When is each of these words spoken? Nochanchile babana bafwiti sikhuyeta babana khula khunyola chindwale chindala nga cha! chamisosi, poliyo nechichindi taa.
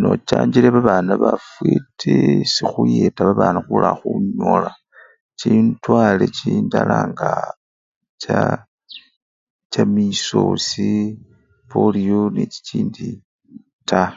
Nochanchile 0.00 0.68
babana 0.74 1.12
bafwiti 1.22 2.14
sikhuyeta 2.52 3.20
babana 3.28 3.58
khula 3.66 3.90
khunyola 3.98 4.70
chindwale 5.38 6.24
chindala 6.36 6.96
nga 7.10 7.30
cha! 8.22 8.40
chamisosi, 9.72 10.90
poliyo 11.70 12.20
nechichindi 12.34 13.06
taa. 13.88 14.12